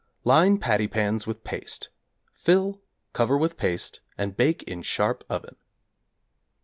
Line 0.23 0.57
patty 0.57 0.87
pans 0.87 1.27
with 1.27 1.43
paste; 1.43 1.89
fill, 2.33 2.81
cover 3.13 3.37
with 3.37 3.55
paste 3.55 3.99
and 4.17 4.35
bake 4.35 4.63
in 4.63 4.81
sharp 4.81 5.23
oven. 5.29 5.55